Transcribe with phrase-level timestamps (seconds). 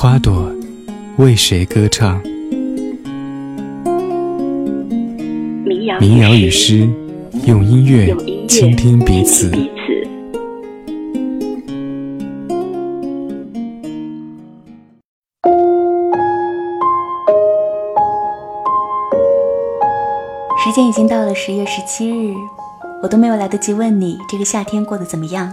[0.00, 0.48] 花朵
[1.16, 2.22] 为谁歌唱？
[5.98, 6.88] 民谣与诗，
[7.44, 8.14] 用音乐
[8.46, 9.50] 倾听彼此。
[9.50, 9.58] 时
[20.76, 22.32] 间已经到了十月十七日，
[23.02, 25.52] 我都没有来得及问你这个夏天过得怎么样，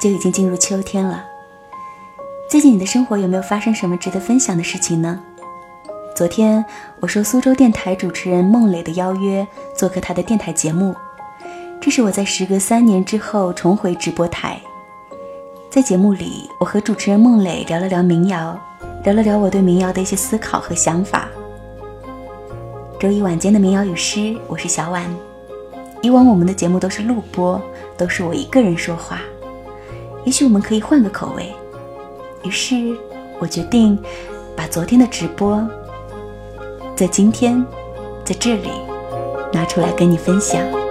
[0.00, 1.31] 就已经进入秋天了。
[2.52, 5.18] 最近你的生活有没有发生什么值得分享的事情呢？
[6.14, 6.62] 昨天
[7.00, 10.94] 我受苏州电台主持人孟磊的邀约，做客他的电台节目，
[11.80, 14.60] 这是我在时隔三年之后重回直播台。
[15.70, 18.60] 在节目里，我和主持人孟磊聊了聊民谣，
[19.02, 21.26] 聊了聊我对民谣的一些思考和想法。
[23.00, 25.02] 周一晚间的民谣与诗，我是小婉。
[26.02, 27.58] 以往我们的节目都是录播，
[27.96, 29.22] 都是我一个人说话。
[30.26, 31.50] 也许我们可以换个口味。
[32.44, 32.96] 于是
[33.38, 33.98] 我决定
[34.56, 35.64] 把昨天的直播，
[36.96, 37.64] 在今天，
[38.24, 38.68] 在这里
[39.52, 40.81] 拿出来跟你分享。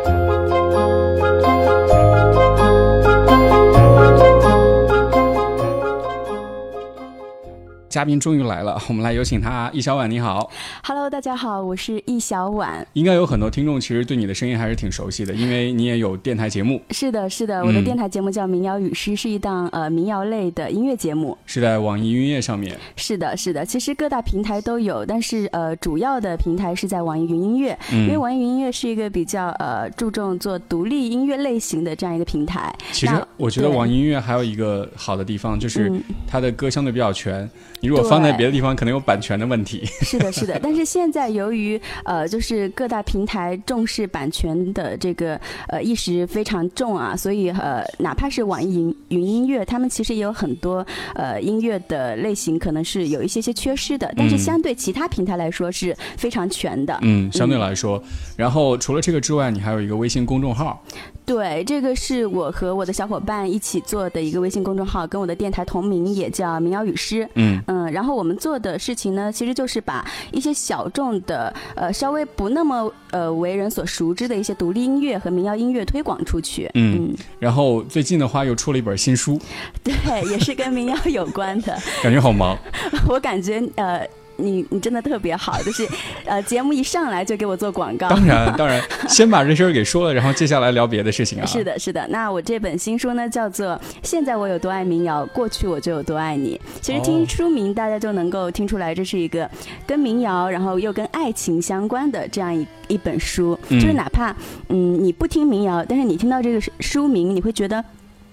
[7.92, 9.70] 嘉宾终于来了， 我们来有请他。
[9.74, 10.50] 易小婉，你好。
[10.82, 12.88] Hello，大家好，我是易小婉。
[12.94, 16.82] 应该有很多听众其实对你的声音还是挺熟悉的，因为你也有电台节目。
[16.92, 22.80] 是的，是的，我的电台节目叫《民谣与诗》，是一档呃民谣类的音乐节目，是在网易云音乐上面。
[22.96, 32.74] 是的，是的，其实各大平台都有，但是呃主要的平台是在网易云音乐，因为网易云音乐是一个比较呃注重做独立音乐类型的这样一个平台。
[32.94, 35.92] 其实我觉得网易音乐还有一个好的地方，就是
[36.26, 37.50] 它的歌相对比较全。
[37.82, 39.84] 你如果放在别的地方，可能有版权的问题。
[40.02, 40.60] 是的，是的。
[40.62, 54.14] 但是现在由于呃，就是各大平台重视版权的这个呃意识非常重啊，所以呃，哪怕是网易云云音乐，他们其实也有很多呃音乐的类型可能是有一些些缺失的。
[54.16, 56.98] 但是相对其他平台来说是非常全的。
[57.02, 58.02] 嗯，相对来说。
[58.38, 60.84] 然后除了这个之外，你还有一个微信公众号。
[61.26, 67.28] 对，这个是我和我的小伙伴一起做的一个微信公众号，跟我的电台同名，也叫民谣与诗。
[67.36, 76.70] 嗯嗯，然后我们做的事情呢，其实就是把一些小众的、呃稍微不那么呃为人所熟知的一些独立音乐和民谣音乐推广出去。
[76.74, 79.40] 嗯，然后最近的话又出了一本新书，
[79.84, 79.94] 对，
[80.30, 81.78] 也是跟民谣有关的。
[82.04, 82.58] 感觉好忙。
[83.08, 84.06] 我感觉呃。
[84.42, 85.88] 你你真的特别好，就是，
[86.26, 88.10] 呃，节目一上来就给我做广告。
[88.10, 91.46] 当然当然， 先把这事儿给说了，然后接下来聊别的事情啊。
[91.46, 92.06] 是的，是的。
[92.10, 93.68] 那我这本新书呢，叫做
[94.04, 96.60] 《现在我有多爱民谣，过去我就有多爱你》。
[96.82, 99.50] 其实听书名，大家就能够听出来，这是一个
[99.86, 103.58] 跟民谣，然后又跟爱情相关的这样一一本书。
[103.70, 104.36] 就是哪怕
[104.70, 107.84] 嗯你不听民谣，但是你听到这个书名，你会觉得。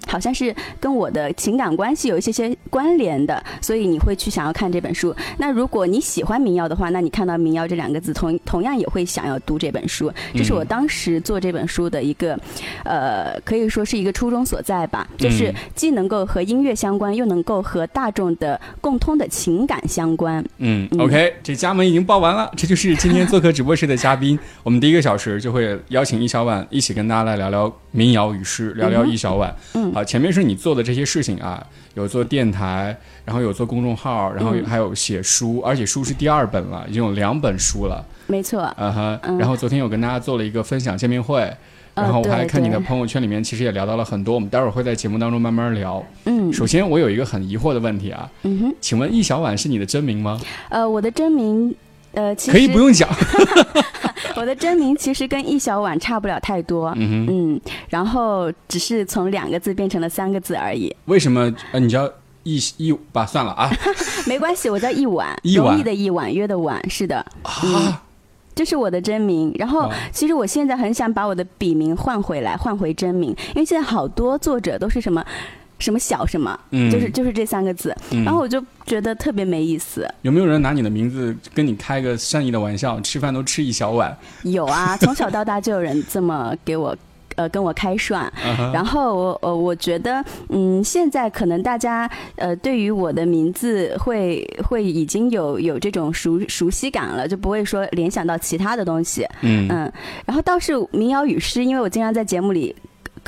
[0.08, 5.14] 好像是跟我的情感关系有一些些关联的，所以你会去想要看这本书。
[5.36, 10.10] 那如果你喜欢民谣的话，那你看到民谣这两个字，同同样也会想要读这本书。
[10.34, 12.38] 这是我当时做这本书的一个，
[12.84, 20.42] 呃，可以说是一个初衷所在吧，就是既能够和音乐相关，又能够和大众的共通的情感相关。
[20.56, 24.38] 嗯，OK，这家门已经报完了，这就是今天做客直播室的嘉宾。
[24.64, 29.54] 我们第一个小时就会邀请易小婉一起跟大家来聊聊民谣与诗，聊聊易小婉。
[29.74, 29.92] 嗯。
[29.98, 31.64] 啊，前面是你做的这些事情啊，
[31.94, 38.04] 有做电台，然后有做公众号，然后还有写书，而且书是第二本了，已经有两本书了。
[38.28, 38.72] 没错。
[38.78, 39.38] 嗯哼。
[39.38, 41.52] 然后昨天有跟大家做了一个分享见面会，
[41.94, 46.04] 然后我还看你的朋友圈里面，其实也聊到了很多，我们待会儿会在节目当中慢慢聊。
[46.26, 46.52] 嗯。
[46.52, 48.30] 首先，我有一个很疑惑的问题啊。
[48.42, 48.74] 嗯哼。
[48.80, 50.40] 请问易小婉是你的真名吗？
[50.68, 51.74] 呃，我的真名，
[52.12, 53.08] 呃，可以不用讲。
[54.36, 60.94] 我的真名其实跟易小婉差不了太多，嗯嗯，然后只是从两个字变成了三个字而已。
[61.06, 61.52] 为什么？
[61.72, 62.08] 呃，你叫
[62.44, 63.26] 易易吧？
[63.26, 63.68] 算了啊，
[64.26, 68.02] 没关系，我叫易婉，容易的易，婉约的婉，是的，啊，
[68.54, 69.52] 这是我的真名。
[69.58, 75.24] 然后，其实我现在很想把我的笔名换回来，换回真名，因为现在好多作者都是什么。
[75.78, 77.94] 什么小什么，嗯就是就是这三个字，
[78.24, 80.06] 然后我就觉得特别没意思。
[80.22, 83.00] 有没有人拿你的名字跟你开个善意的玩笑？
[83.00, 84.16] 吃饭都吃一小碗？
[84.42, 86.96] 有啊， 从小到大就有人这么给我
[87.36, 88.30] 呃跟我开涮。
[88.72, 99.24] 然后我呃我觉得嗯现在可能大家呃对于我的名字会会已经有有这种熟熟悉感了，就不会说联想到其他的东西。
[99.42, 99.92] 嗯嗯，
[100.26, 102.74] 然后倒是民谣与诗，因为我经常在节目里。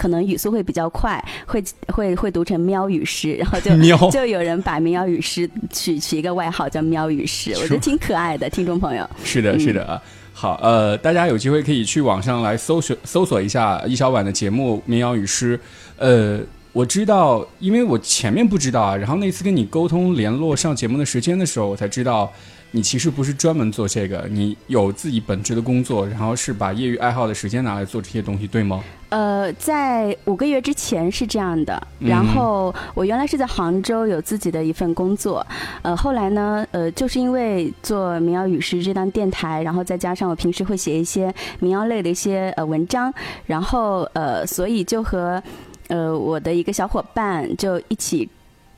[0.00, 3.70] 可能语速会比较快，会会会读成喵语诗，然后就
[4.10, 9.06] 就有人把民谣语诗取取一个外号叫喵语诗，我觉得挺可爱的，听众朋友。
[9.22, 10.00] 是的，是的啊，
[10.32, 15.58] 好，呃，大家有机会可以去网上来搜索搜索一下易小婉的节目《民谣语诗》。
[15.98, 16.40] 呃，
[16.72, 22.32] 我知道，因为我前面不知道啊，然后那次跟你沟通联络上节目的时间的时候，我才知道。
[22.72, 28.82] 你其实不是专门做这个，你有自己本职的工作，然后是把业余爱好的时间拿来做这些东西，对吗？
[29.08, 31.84] 呃，在五个月之前是这样的。
[31.98, 35.44] 然后我原来是在杭州有自己的一份工作，
[35.82, 43.12] 呃，后来呢，呃，就是因为做民谣与诗这档电台，然后再加上我平时会写一些民谣类的一些呃文章，
[43.46, 45.42] 然后呃，所以就和
[45.88, 48.28] 呃我的一个小伙伴就一起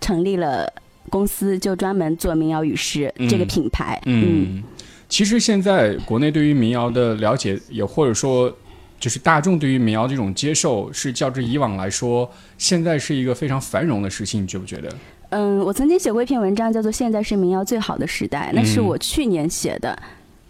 [0.01, 0.73] 成立了。
[1.13, 4.01] 公司就专门做民谣与诗这个品牌。
[4.07, 4.63] 嗯，
[5.11, 8.51] 其实现在国内对于民谣的了解，也或者说
[8.99, 14.89] 就是大众对于民谣这种接受，是较之以往来说，现在是一个非常繁荣的事情，你觉不觉得？
[15.29, 19.97] 嗯，我曾经写过一篇文章，叫做《现在是民谣最好的时代》，那是我去年写的。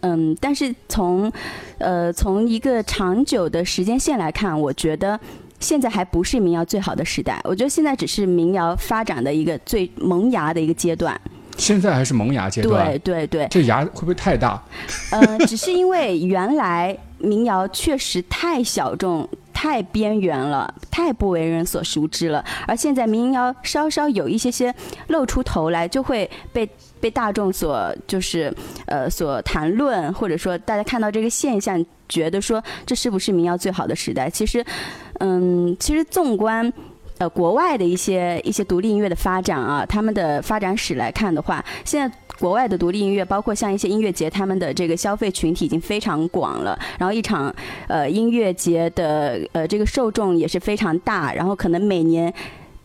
[0.02, 1.32] 嗯，但是从
[1.78, 5.18] 呃从一个长久的时间线来看，我觉得。
[5.62, 11.18] 现在还不是民谣最好的时代，我觉得现在只是民谣发展的一个最萌芽的一个阶段。
[11.56, 13.46] 现在还是萌芽阶段，对对对。
[13.48, 14.60] 这芽会不会太大？
[15.10, 24.74] 呃，只是因为原来民谣确实太小众、太边缘了，太不为人所熟知了，而现在民谣稍稍有一些些
[25.08, 26.68] 露出头来，就会被
[27.02, 28.50] 被大众所就是
[28.86, 34.30] 呃所谈论，或者说大家看到这个现象，觉得说这是不是民谣最好的时代？
[34.30, 34.64] 其实。
[35.24, 36.72] 嗯，其实纵观，
[37.18, 47.54] 呃，国外的一些一些独立音乐的发展啊，他们的发展史来看的话，现在国外的独立音乐，包括像一些音乐节，他们的这个消费群体已经非常广了，然后一场
[47.86, 52.32] 呃音乐节的呃这个受众也是非常大，然后可能每年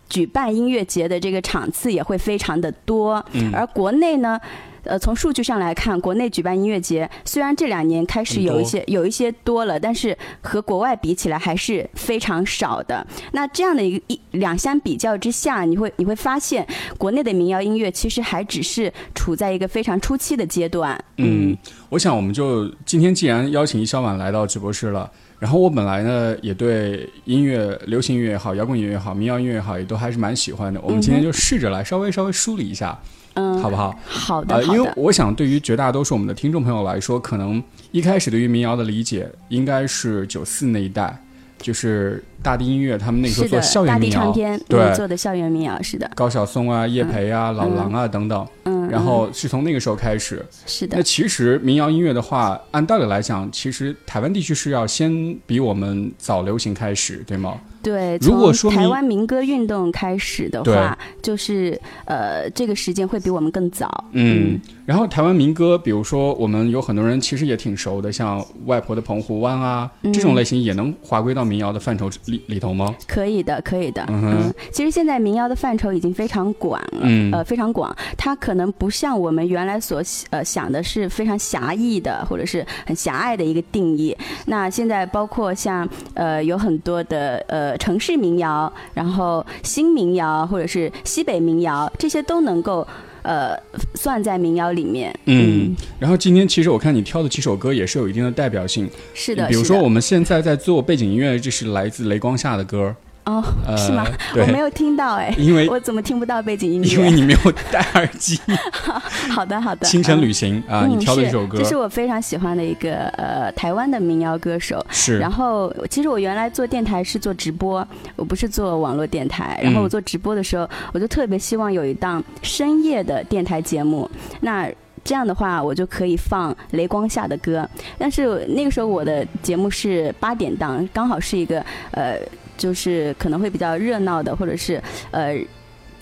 [0.10, 3.24] 举办音乐节的这个场次也会非常的多，
[3.54, 4.40] 而国内呢。
[4.84, 13.06] 呃，从数据上来看，国内举办音乐节虽然这两年开始有一些有一些多了，但是和国外比起来还是非常少的。
[13.34, 16.66] 那这样的一个一两相比较之下，你会你会发现，
[16.98, 20.98] 国内的民谣音乐其实还只是处在一个非常初期的阶段。
[21.18, 21.58] 嗯，
[21.90, 30.82] 我想我们就今天既然邀请易小婉来到直播室了，然后我本来呢也对音乐、流行音乐也好、摇滚音乐也好、民谣音乐也好，也都还是蛮喜欢的。
[30.82, 32.98] 我们今天就试着来稍微稍微梳理一下。
[33.40, 33.96] 嗯，好不好？
[34.08, 37.62] 好的，因为我想，对于绝大多数我们的听众朋友来说，可能
[37.92, 41.16] 一开始对于民谣的理解，应该是九四那一代，
[41.60, 44.32] 就是大地音乐他们那个时候做校园民谣，
[44.68, 48.48] 对，做的校园民谣是的，高晓松啊、叶培啊、老狼啊等等。
[48.64, 50.98] 嗯，然后是从那个时候开始，是的。
[50.98, 57.60] 那其实民谣音乐的话，按道理来讲，其实台湾地区是要先比我们早流行开始，对吗？
[57.82, 64.06] 对，如果说台湾民歌运动开始的话，就是呃，这个时间会比我们更早。
[64.12, 72.96] 嗯，然后台湾民歌，比如说我们有很多人其实也挺熟的，像外婆的澎湖湾啊，这种类型也能划归到民谣的范畴里里头吗？
[73.06, 74.06] 可以的，可以的。
[74.08, 77.94] 嗯，其实现在民谣的范畴已经非常广了，呃，非常广。
[78.18, 84.16] 它可能不像我们原来所呃想的是非常狭义的，或者是很狭隘的一个定义。
[84.46, 87.78] 那现在包括像呃有很多的呃。
[87.78, 92.86] 城市民谣，然后新民谣或者是西北民谣，这些都能够
[93.22, 93.58] 呃
[93.96, 95.18] 算在民谣里面。
[95.26, 98.90] 嗯，然后今天其实我看你挑的几首歌也是有一定的代表性。
[99.14, 102.96] 是的，比如说我们现在在做背景音乐，这是来自雷光下的歌。
[103.28, 103.44] 哦，
[103.76, 104.08] 是吗？
[104.38, 106.88] 我没有听到哎，因为我怎么听不到背景音乐？
[106.88, 108.40] 因为你没有戴耳机。
[109.30, 109.86] 好的，好的。
[109.86, 114.84] 清晨旅行啊，你挑的一首歌，这是我非常喜欢的一个呃台湾的民谣歌手。
[114.90, 115.20] 是。
[115.20, 119.60] 然后，其实我原来做电台是做直播，我不是做网络电台。
[119.62, 124.10] 然后我做直播的时候，我就特别希望有一档深夜的电台节目。
[124.40, 124.72] 那
[125.04, 127.70] 这样的话，我就可以放雷光下的歌。
[127.98, 131.60] 但是那个时候我的节目是八点档，刚好是一个
[131.92, 132.18] 呃。
[132.58, 135.38] 就是可能会比较热闹的，或者是呃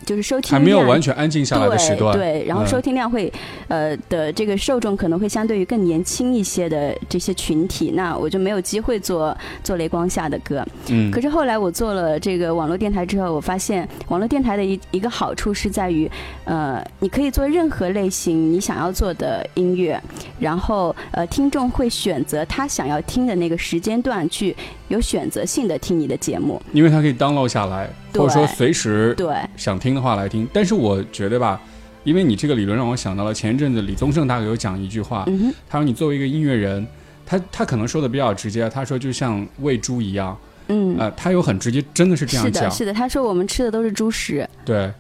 [0.06, 3.32] 就是收听还没有完全安静下来的时段，对，然后收听量会，
[3.68, 10.64] 呃的这个受众可能会相对于更年轻一些的这些群体，那我就没有机会做做雷光下的歌。
[10.90, 16.08] 嗯，可是后来我做了这个网络电台之后，我发现网络电台的一一个好处是在于，
[16.44, 20.00] 呃，你可以做任何类型你想要做的音乐，
[20.40, 24.56] 然后呃，听众会选择他想要听的那个时间段去
[24.90, 29.95] 有选择性的听你的节目，因为他可以 download 下来，或者说随时对想听。
[29.96, 31.60] 的话来听，但是我觉得吧，
[32.04, 35.26] 因为你这个理论让我想到了前一阵子李宗盛大概有讲一句话，
[35.68, 36.86] 他说你作为一个音乐人，
[37.26, 40.38] 他他可能说的比较直接，他说就像喂猪一样，
[40.68, 44.92] 嗯，呃，他有很直接，真的是这样讲，是的，他说我们吃的都是猪食，对，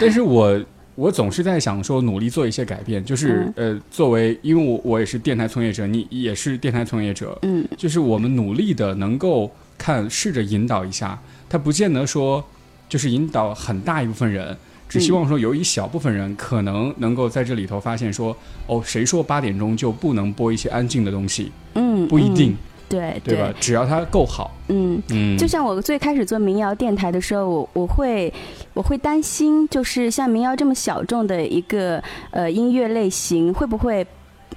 [0.00, 0.60] 但是我
[0.96, 9.48] 我总是在想说努力做一些改变，就是呃，作为因为我我也是电台从业者，你也是电台从业者，嗯，就是我们努力的能够
[9.78, 11.16] 看试着引导一下，
[11.48, 12.44] 他不见得说。
[12.92, 14.54] 就是引导很大一部分人，
[14.86, 21.50] 只希望说有一小部分人可能能够在这里头发现说，哦，谁说八点钟就不能播一些安静的东西？
[21.72, 22.54] 嗯，不一定，
[22.90, 23.50] 对对吧？
[23.58, 24.54] 只要它够好。
[24.68, 28.30] 嗯嗯，就像我最开始做民谣电台的时候，我我会
[28.74, 31.98] 我会担心，就是像民谣这么小众的一个
[32.30, 34.06] 呃音乐类型，会不会？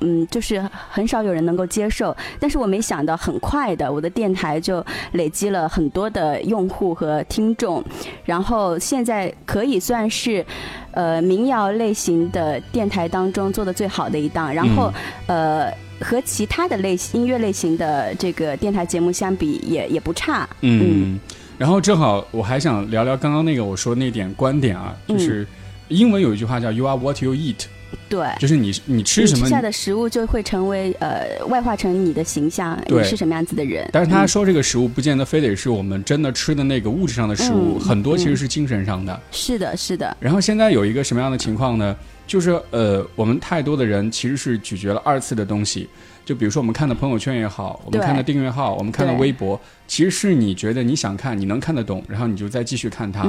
[0.02, 7.84] 嗯，就是很少有人能够接受，但是我没想到很快的，我的电台就累积了很多的用户和听众，
[8.24, 10.46] 然后现在可以算是，
[10.92, 14.92] 呃，民谣类型的电台当中做的最好的一档，然后
[15.28, 15.72] 呃，
[16.02, 20.48] 和其他的类音乐类型的这个电台节目相比，也也不差。
[20.62, 21.20] 嗯，
[21.58, 25.48] 然后正好我还想聊聊刚刚那个我说那点观点啊，就是
[25.88, 27.66] 英文有一句话叫 “You are what you eat”。
[28.08, 33.90] 对，就是你你吃什么，吃下的食物就会成为呃外化成你的形象，你是什么样子的人。
[33.92, 39.20] 但是他说这个食物不见得非得是我们真的吃的那个物质上的食物，很多其实是精神上的。
[39.32, 40.16] 是的，是的。
[40.20, 41.96] 然后现在有一个什么样的情况呢？
[42.28, 45.88] 就是呃，我们太多的人其实是咀嚼了二次的东西。
[46.26, 53.26] 就比如说我们看的朋友圈也好，我们看的订阅号，我们看的微博，其实是你觉得你想看，你能看得懂，然后你就再继续看它。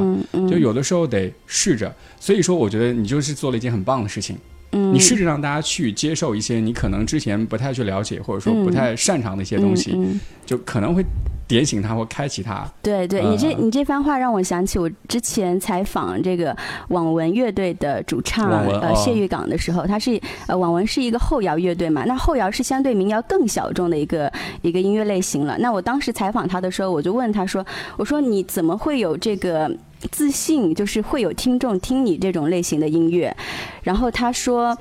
[0.48, 1.94] 就有的时候得试着。
[2.18, 4.38] 所以说，我觉得你就是做了一件很棒的事情。
[4.76, 9.96] 你试着让大家去接受一些你可能之前不太去了解或者说不太擅长的一些东西，
[10.44, 11.04] 就可能会
[11.48, 12.66] 点醒他或开启他。
[12.82, 16.56] 对，对你这你这番话让我想起我之前采访这个
[16.88, 25.56] 网文乐队的主唱呃谢玉港的时候，他是呃网文是一个后摇乐队嘛，那后摇是相对民谣更小众的一个一个音乐类型了。
[25.58, 27.64] 那我当时采访他的时候，我就问他说
[27.96, 29.70] ：“我说你怎么会有这个？”
[30.10, 33.34] 自信就是会有听众听你这种类型的音乐，
[33.82, 34.76] 然后他说，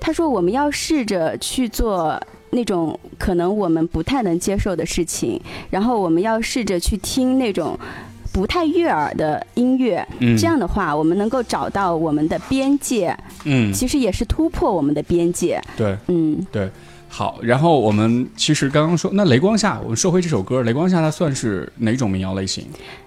[0.00, 2.20] 他说我们要试着去做
[2.50, 7.78] 那种可能我们不太能接受的事情，然后我们要试着去听那种
[8.32, 10.06] 不太悦耳的音乐，
[10.38, 16.70] 这样的话我们能够找到我们的边界，嗯，其实也是突破我们的边界，对，嗯，对，
[17.08, 22.66] 好，然后我们其实刚刚说那雷光下，我们说回这首歌，雷光下它算是哪种民谣类型？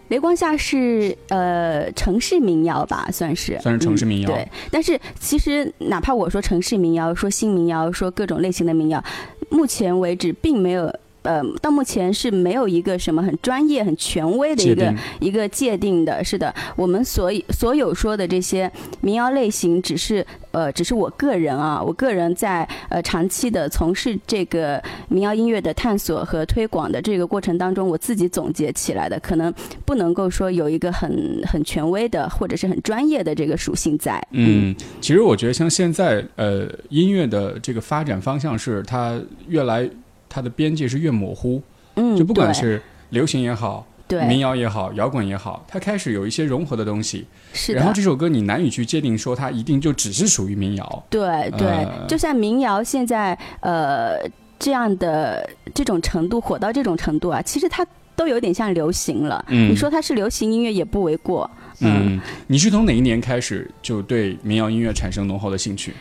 [0.09, 4.29] 雷光下是呃城市民谣吧，算是算是城市民谣。
[4.29, 9.03] 对，但是其实哪怕我说城市民谣，说新民谣，说各种类型的民谣，
[9.49, 10.93] 目前为止并没有。
[11.23, 16.23] 呃，到目前是没有一个什么很专业、很权威的一个一个界定的。
[16.23, 18.71] 是的，我们所所有说的这些
[19.01, 29.53] 民谣类型，只是呃，只是我个人啊，我个人在呃长期的从事这个民谣音乐的探索和推广的这个过程当中，我自己总结起来的，可能
[29.85, 31.11] 不能够说有一个很
[31.45, 34.21] 很权威的或者是很专业的这个属性在。
[34.31, 39.89] 嗯，其实我觉得像现在呃音乐的这个发展方向是它越来。
[40.29, 41.61] 它的边界是越模糊，
[41.95, 47.73] 嗯，就不管是流行也好，对，民谣也好，摇滚也好，它开始有一些融合的东西，是。
[47.73, 54.19] 然后这首歌你难以去界定说它一定就只是属于民谣，对对，就像民谣现在呃
[54.59, 65.93] 这样的这种程度火到这种程度啊，其实它都有点像流行了，嗯，你说它是流行音乐也不为过，嗯，你是从哪一年开始就对民谣音乐产生浓厚的兴趣？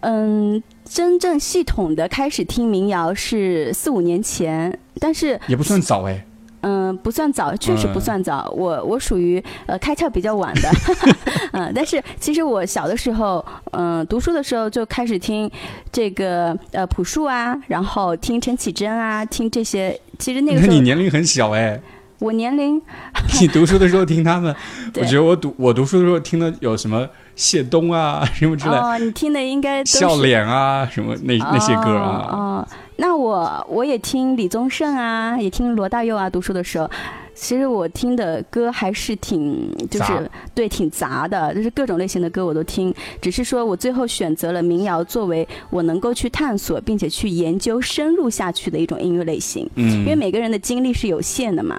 [0.00, 6.24] 嗯，真正系统的开始听民谣是四五年前，但是也不算早哎。
[6.62, 8.52] 嗯，不算早，确实不算早。
[8.56, 10.68] 我我属于呃开窍比较晚的，
[11.52, 15.48] 嗯，但是其实我小的时候，嗯，读书的时候就开始听
[15.92, 19.96] 这个呃朴树啊，然后听陈绮贞啊，听这些。
[20.18, 21.80] 其实那个时候你年龄很小哎。
[22.18, 22.80] 我年龄，
[23.40, 24.52] 你读书的时候听他们，
[24.96, 28.74] 我觉得我读我读书的时候听的有什么谢东啊 什么之类。
[28.74, 32.28] 哦，你听的应该笑脸啊什么那那些歌啊。
[32.32, 36.28] 哦，那我我也听李宗盛啊，也听罗大佑啊。
[36.28, 36.90] 读书的时候，
[37.34, 42.92] 其实我听的歌还是挺，就是对，挺杂的，就是各种类型的歌我都听。
[43.20, 49.68] 只是说我最后选择了民谣作为我能够去探索并且去研究深入下去的一种音乐类型。
[49.74, 51.78] 嗯，因为每个人的精力是有限的嘛。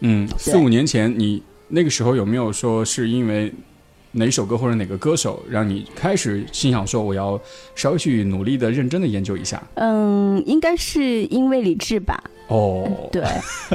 [0.00, 3.50] 嗯，四五年前你那个时候有没有说是因为？
[4.12, 7.40] 哪首歌或者哪个歌手让你开始心想说我要
[7.74, 9.62] 稍微去努力的、认真的研究一下？
[9.74, 12.22] 嗯，应该是因为李志吧。
[12.52, 13.24] 哦，对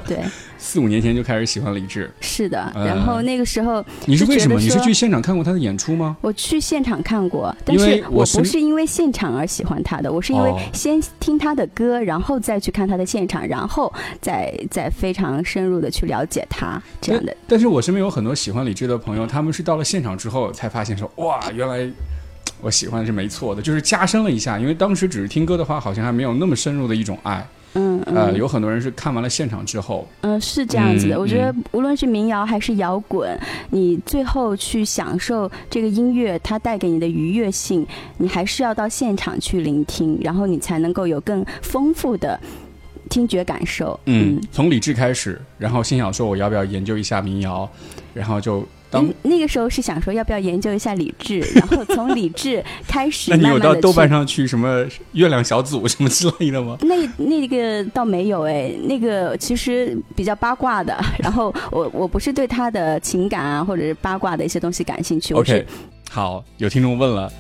[0.07, 0.19] 对。
[0.59, 2.71] 四五年前就开始喜欢李志，是的。
[2.75, 4.59] 然后那个时候，你是为什么？
[4.59, 6.17] 你是去现场看过他的演出吗？
[6.19, 17.33] 我去现场看过，但是我不是因为现场而喜欢他的，我是因为先听他的歌，然后再去看他的现场，然后再再非常深入的去了解他这样的。
[17.47, 21.87] 但是我身边有很多喜欢李志的朋友，他们是到了现场之后才发现说，哇，原来
[22.61, 27.47] 我喜欢是没错的，就是加深了一下，因为当时只是听歌的话，好像还没有那么深入的一种爱。
[27.73, 31.19] 嗯呃，有很多人是看完了现场之后，嗯，是这样子的。
[31.19, 37.85] 我觉得无论是民谣还是摇滚，你最后去享受这个音乐它带给你的愉悦性，
[38.17, 42.39] 你还是要到现场去聆听，然后你才能够有更丰富的
[43.09, 43.99] 听觉感受。
[44.05, 47.69] 嗯，从理智开始，然后心想说我要不要研究一下民谣，
[48.13, 48.65] 然后就。
[48.89, 53.31] 当那个时候是想说要不要研究一下李志，然后从李志开始。
[53.35, 56.77] 那你有到豆瓣上去什么月亮小组什么之类的吗？
[56.83, 60.97] 那那个倒没有哎，那个其实比较八卦的。
[61.19, 65.33] 然后我我不是对他的情感啊或者是八卦的一些东西感兴趣。
[65.33, 65.65] OK，
[66.09, 67.31] 好，有听众问了，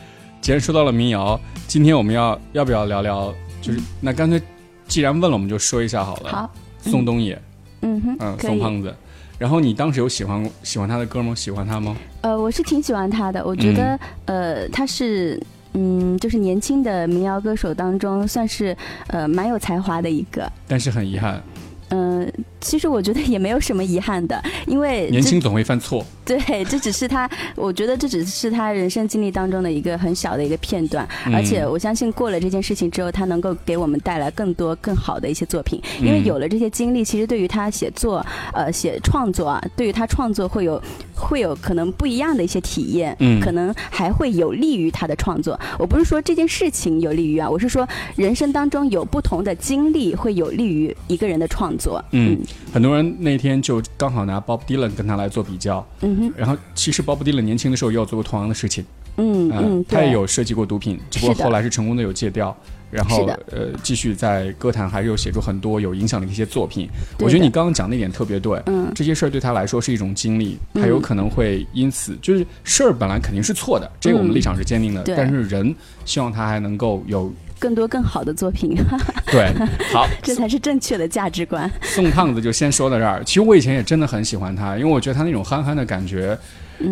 [0.41, 3.33] 既然说到了民谣，今天我们要要不要聊聊？
[3.61, 4.41] 就是那干脆
[4.87, 6.29] 既然问了，我们就说一下好了。
[6.29, 6.51] 好，
[6.81, 7.41] 宋冬野，
[7.81, 8.93] 嗯哼，嗯，宋胖子。
[9.37, 11.35] 然后你当时有喜欢喜欢他的歌吗？
[11.35, 11.95] 喜欢他吗？
[12.21, 13.45] 呃，我是挺喜欢他的。
[13.45, 15.39] 我觉得，呃，他是，
[15.73, 18.75] 嗯，就是年轻的民谣歌手当中，算是
[19.07, 20.51] 呃蛮有才华的一个。
[20.67, 21.41] 但是很遗憾。
[21.89, 22.29] 嗯，
[22.67, 26.05] 其实我觉得也没有什么遗憾的，因为年轻总会犯错。
[26.25, 40.81] 对，这只是他， 我觉得这只是他人生经历当中的一个很小的一个片段，而且我相信过了这件事情之后，他能够给我们带来更多更好的一些作品，因为有了这些经历，其实对于他写作，呃，写创作啊，对于他创作会有
[41.15, 45.57] 会有可能不一样的一些体验，嗯，可能还会有利于他的创作。
[45.79, 52.03] 我不是说这件事情有利于啊，我是说人生当中有不同的经历会有利于一个人的创作。
[52.11, 52.37] 嗯，
[52.73, 56.31] 很多人那天就刚好拿 Bob Dylan 跟他来做比较，嗯。
[56.35, 58.85] 然后，其实 Bob Dylan 年轻的时候也有做过同样的事情，
[59.17, 62.55] 嗯嗯，他也有涉及过毒品，只不过后来是成功的有戒掉，
[62.91, 66.89] 然后呃，继续在歌坛还是有写出很多有影响的一些作品。
[67.19, 75.73] 我觉得你刚刚讲那点特别对，嗯，这些事儿对他来说是一种经历，他有可能会因此就是事儿本来肯定是错的，这个我们立场是坚定的，但是人
[76.05, 77.31] 希望他还能够有。
[77.59, 78.75] 更多更好的作品，
[79.31, 79.53] 对，
[79.93, 81.69] 好， 这才是正确的价值观。
[81.81, 83.23] 宋胖子就先说到这儿。
[83.23, 86.37] 其实我以前也真的很喜欢他，因为我觉得他那种憨憨的感觉，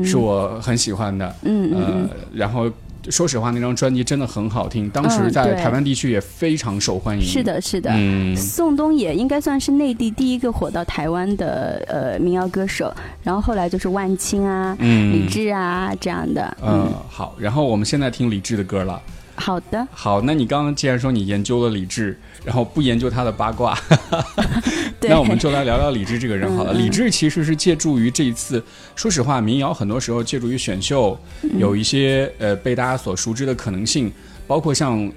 [0.03, 1.35] 是我很喜欢的。
[1.43, 2.09] 嗯嗯。
[2.33, 2.69] 然后
[3.09, 7.23] 说实话，那张专辑真的很好听，当时在台湾地区也非常受欢迎。
[7.23, 7.91] 是的，是的。
[7.93, 8.35] 嗯。
[8.35, 12.91] 宋冬野应该算是内地第一个火到台湾的呃民谣歌手，
[13.23, 16.57] 然后后来就是万青啊、李志啊这样的。
[16.61, 17.35] 嗯，好。
[17.37, 18.99] 然后我们现在听李志的歌了。
[19.35, 23.77] 好的，好，那你刚刚既然说你研究了李志，然后不研究他的八卦，
[25.01, 26.73] 那我们就来聊聊李志这个人好了。
[26.73, 28.63] 李志其实是借助于这一次，
[28.95, 31.17] 说实话，民谣很多时候借助于选秀，
[31.57, 34.11] 有一些呃被大家所熟知的可能性，
[34.47, 35.11] 包括像。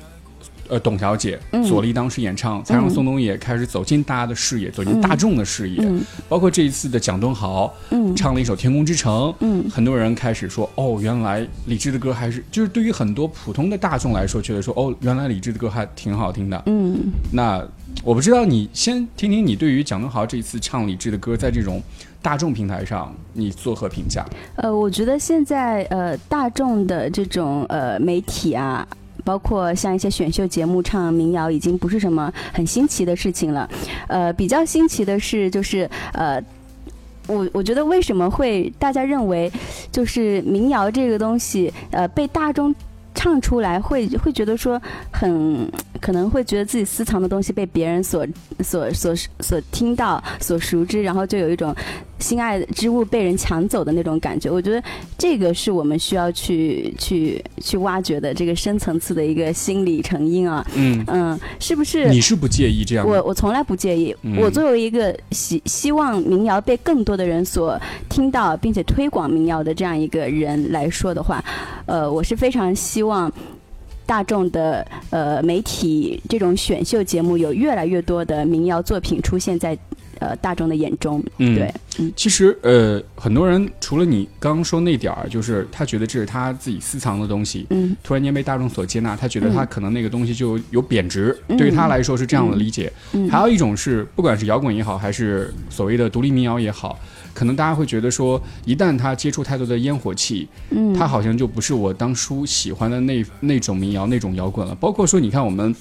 [0.69, 5.83] 呃，董小姐，左立当时演唱，才让宋冬野开始走进大家的视野，走进大众的视野。
[6.29, 7.73] 包括这一次的蒋敦豪，
[8.15, 9.35] 唱了一首《天空之城》，
[9.71, 16.63] 很多人开始说，哦，原来李志的歌还是，就是对于很多普通的大众来说，觉得说，哦，原来李志的歌还挺好听的。
[16.67, 17.67] 嗯，那
[18.05, 21.83] 我不知道，你先听听你对于蒋敦豪这一次唱李志的歌，在这种
[22.21, 24.25] 大众平台上，你作何评价？
[24.57, 28.87] 呃，我觉得现在呃，大众的这种呃媒体啊。
[29.29, 33.69] 包括像一些选秀节目唱民谣，已经不是什么很新奇的事情了。
[34.07, 36.43] 呃，比较新奇的是，就是呃，
[37.27, 39.53] 我我觉得为什么会大家认为，
[39.93, 42.75] 就是民谣这个东西，呃，被大众
[43.15, 44.81] 唱出来，会会觉得说
[45.13, 48.27] 很可能会觉得自己私藏的东西被别人所
[48.63, 51.75] 所所所听到、所熟知，然后就有一种。
[52.19, 54.83] 心爱之物被人抢走的那种感觉，我觉得
[55.17, 60.67] 这个是我们需要去去去挖掘的这个深层次的一个心理成因啊。
[60.75, 62.09] 嗯嗯，是不是？
[62.09, 63.07] 你是不介意这样？
[63.07, 64.13] 我我从来不介意。
[64.37, 71.41] 我作为一个希希望民谣被更多的人所听到，并且推广民谣的这样一个人来说的话，
[71.87, 73.33] 呃，我是非常希望
[74.09, 79.77] 大众的呃媒体这种选秀节目有越来越多的民谣作品出现在。
[80.21, 81.23] 呃大众的眼中。
[81.37, 92.93] 嗯，对，嗯，其实呃，很多人除了你刚刚说那点儿，就是他觉得这是他自己私藏的东西，嗯，突然间被大众所接纳，他觉得他可能那个东西就有贬值，嗯对于他来说是这样的理解。
[93.13, 96.99] 嗯还有一种是，不管是摇滚也好，还是所谓的独立民谣也好，
[97.35, 104.75] 可能大家会觉得说，一旦他接触太多的烟火气，嗯，他好像就不是我当初喜欢的那那种民谣那种摇滚了。
[104.75, 105.75] 包括说，你看我们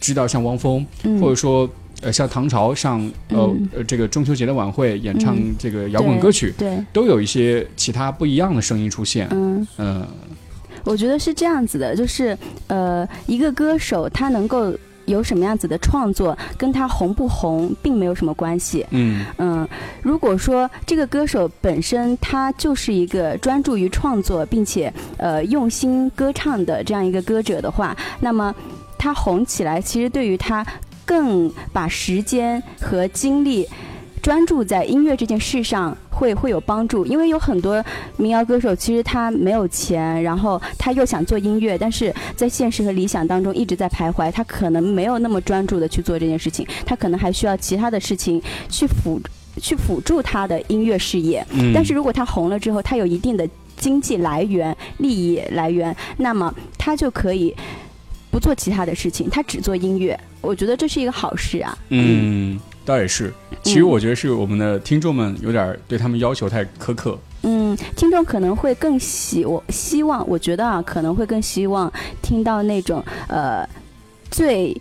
[0.00, 1.68] 知道像汪峰，嗯或者说
[2.02, 9.28] 呃像唐朝上呃、嗯呃这个中秋节的晚会演唱嗯这个摇滚歌曲，对，都有一些其他不一样的声音出现。
[9.30, 9.66] 嗯。
[9.78, 10.06] 嗯
[10.84, 14.72] 我觉得是这样子的，就是呃，一个歌手他能够
[15.06, 18.86] 有什么样子的创作，跟他红不红并没有什么关系。
[18.90, 19.66] 嗯嗯，
[20.02, 28.54] 如果说这个歌手本身他就是一个专注于创作，并且呃用心歌唱的这样一个歌者的话，那么
[28.98, 30.66] 他红起来，其实对于他
[31.04, 33.68] 更把时间和精力
[34.22, 37.84] 专注在音乐这件事上会会有帮助，因为有很多
[38.16, 49.20] 民谣歌手其实他没有钱，然后他又想做音乐，但是在现实和理想当中一直在徘徊，他可能没有那么专注的去做这件事情，他可能还需要其他的事情去辅
[49.60, 51.46] 去辅助他的音乐事业。
[51.50, 57.54] 嗯，但是如果他红了之后，他有一定的经济来源、利益来源，那么他就可以
[58.30, 60.18] 不做其他的事情，他只做音乐。
[60.40, 61.76] 我觉得这是一个好事啊。
[61.90, 63.30] 嗯，倒也是。
[63.62, 67.18] 其实我觉得是我们的听众们有点儿对他们要求太苛刻。
[67.42, 73.68] 嗯，听众可能会更希我希望，我觉得啊，可能会更希望听到那种呃
[74.30, 74.80] 最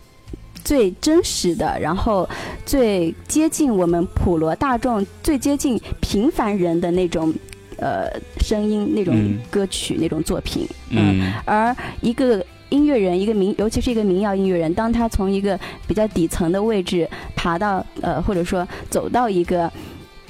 [0.63, 2.27] 最真实的，然后
[2.65, 7.31] 最接近我们普罗大众、最接近平凡人的那种
[7.77, 10.67] 呃声音、那种嗯歌曲、那种作品。
[10.89, 12.43] 嗯而一个
[12.75, 15.57] 音乐人，一个民，尤其是一个民谣音乐人，当他从一个
[15.87, 19.71] 比较底层的位置爬到呃，或者说走到一个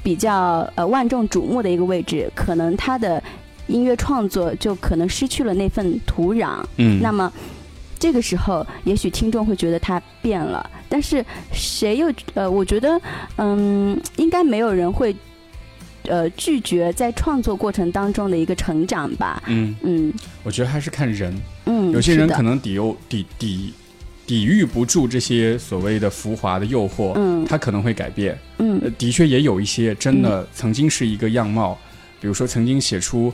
[0.03, 3.21] 比较呃万众瞩目的一个位置，可能他的
[3.65, 6.63] 音乐创作就可能失去了那份土壤。
[6.77, 7.31] 嗯，那么
[7.97, 13.01] 这个时候，也许听众会觉得他变了，但是谁又呃，我觉得
[13.37, 15.15] 嗯，应该没有人会
[16.03, 19.41] 呃拒绝在创作过程当中的一个成长吧。
[19.47, 21.35] 嗯，嗯我觉得还是看人。
[21.65, 23.73] 嗯，有些人可能抵诱抵抵
[24.25, 27.45] 抵御不住这些所谓的浮华的诱惑，嗯。
[27.45, 28.37] 他可能会改变。
[28.59, 28.79] 嗯。
[28.83, 31.77] 呃，的确也有一些真的曾经是一个样貌，
[32.19, 33.33] 比如说曾经写出。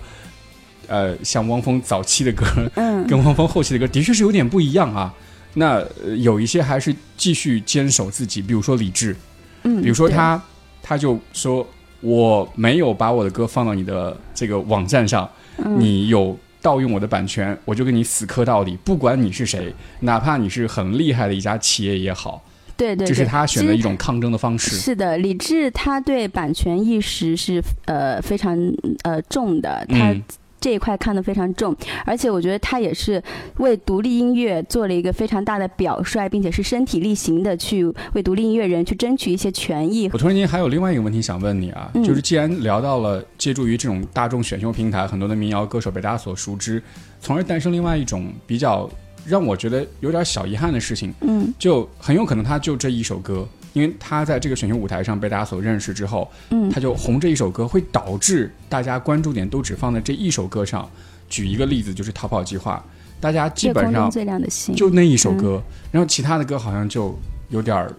[0.88, 3.06] 呃，像汪峰早期的歌，嗯。
[3.08, 5.14] 跟汪峰后期的歌的确是有点不一样啊。
[5.54, 9.16] 那、呃有一些还是继续坚守自己，比如说李志，
[9.64, 10.42] 嗯，比如说他，
[10.82, 11.66] 他就说
[12.02, 15.80] 我没有把我的歌放到你的这个网站上，嗯。
[15.80, 22.44] 你有盗用我的版权，我就跟你死磕到底，不管你是谁，哪怕你是很厉害的一家企业也好，
[22.78, 24.76] 对对，这是他选的一种抗争的方式。
[24.76, 28.58] 是的，李志他对版权意识是呃非常
[29.04, 30.24] 呃重的，他嗯
[30.62, 33.22] 这一块看得非常重，而且我觉得他也是
[33.58, 40.08] 为独立音乐做了一个非常大的表率，并且是身体力行的去为独立音乐人去争取一些权益。
[40.14, 46.82] 我突然间还有另外一个问题想问你啊，嗯就是既然聊到了借助于这种大众选秀平台，很多的民谣歌手被大家所熟知，
[47.20, 48.88] 从而诞生另外一种比较
[49.26, 56.70] 让我觉得有点小遗憾的事情，嗯就很有可能他就这一首歌，因为他在这个选秀舞台上被大家所认识之后，嗯。
[56.70, 60.90] 他就红这一首歌，会导致大家关注点都只放在这一首歌上。
[61.30, 62.84] 举一个例子，就是《逃跑计划》，
[63.22, 67.90] 大家基本上最亮的星，就那一首歌，然后其他的歌好像就有点儿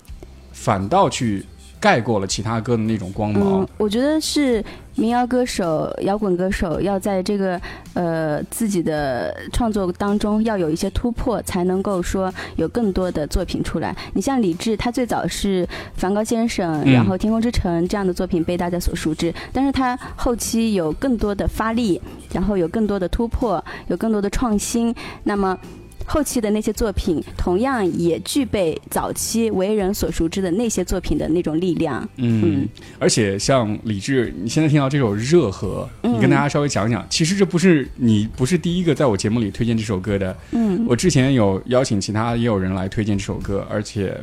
[0.53, 1.43] 反倒去
[1.83, 4.65] 盖过了其他歌的那种光芒嗯。，我觉得是
[4.95, 7.61] 民谣歌手、摇滚歌手要在这个
[7.95, 13.97] 呃自己的创作当中要有一些突破，才能够说有更多的作品出来。
[14.15, 15.67] 你像李志，他最早是
[15.97, 22.01] 《梵高先生》，嗯然后《天空之城》这样的作品被大家所熟知，但是他后期有更多的发力，
[22.33, 25.59] 然后有更多的突破，有更多的创新，那么。
[26.07, 32.07] 后期的那些作品，同样也具备早期为人所熟知的那些作品的那种力量。
[32.17, 36.13] 嗯嗯，而且像李志，你现在听到这首《热河》，嗯。
[36.13, 44.15] 你跟大家稍微讲讲，其实这不是你不是第一个在我节目里推荐这首歌的，嗯，我之前有邀请其他也有人来推荐这首歌，而且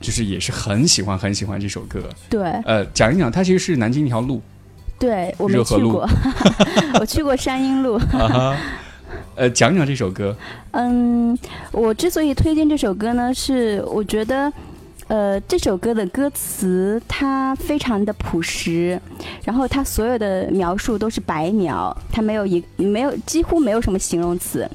[0.00, 2.00] 就是也是很喜欢很喜欢这首歌。
[2.28, 2.42] 对。
[2.64, 4.42] 呃，讲一讲，它其实是南京一条路。
[4.98, 5.86] 对，我没热河路。
[5.86, 6.08] 去过，
[7.00, 8.00] 我去过山阴路。
[9.38, 10.36] 呃，讲讲这首歌，
[10.72, 11.38] 嗯，
[11.72, 14.52] 我之所以推荐这首歌呢，是我觉得。
[15.08, 19.00] 呃，这首歌的歌词它非常的朴实，
[19.42, 24.68] 然后它所有的描述都是白描，它没有一没有几乎没有什么形容词，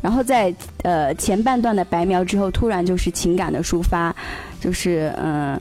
[0.00, 4.14] 然后在呃前半段的白描之后，突然就是情感的抒发，
[4.60, 5.60] 就是嗯、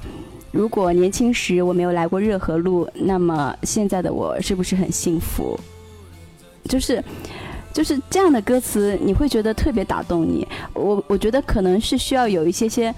[0.52, 5.60] 如果年轻时我没有来过热河路，那么现在的我是不是很幸福？
[6.70, 7.04] 就是，
[7.74, 10.48] 就是这样的歌词，你会觉得特别打动你。
[10.74, 12.94] 我我觉得可能是需要有一些些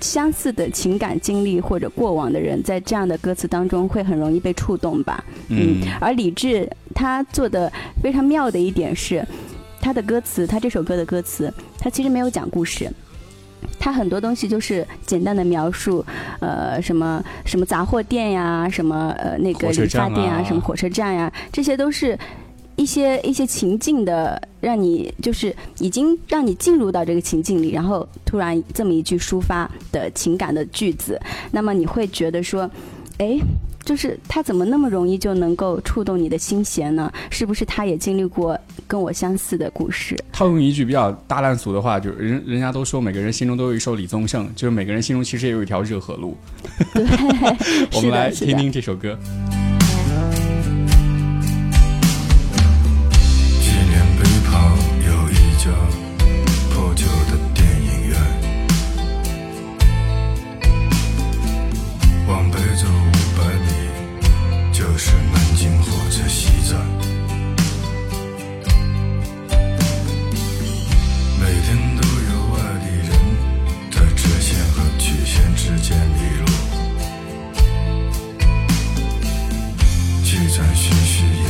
[0.00, 5.24] 相似的情感经历或者过往的人，在这样的歌词当中会很容易被触动吧。
[5.48, 5.82] 嗯。
[6.00, 7.70] 而李志他做的
[8.02, 9.26] 非常妙的一点是，
[9.80, 12.90] 他的歌词，他这首歌的歌词，他其实没有讲故事。
[13.78, 16.04] 他很多东西就是简单的描述，
[16.40, 22.18] 呃，什么什么杂货店呀，什么呃那个理发店啊，什么火车站呀，这些都是
[22.76, 32.70] 一些一些情境的，让你就是已经让你进入到这个情境里，然后突然这么一句抒发的情感的句子，那么你会觉得说，
[33.18, 33.38] 哎。
[33.86, 37.08] 就是他怎么那么容易就能够触动你的心弦呢？
[37.30, 38.58] 是不是他也经历过
[38.88, 40.18] 跟我相似的故事？
[40.32, 46.36] 套用一句比较大烂俗的话，就是人人家都说每个人心中都有一首李宗盛，就是每个人心中其实也有一条热河路。
[46.94, 47.04] 对，
[47.94, 49.16] 我们来听听这首歌。
[80.36, 81.45] 一直在寻。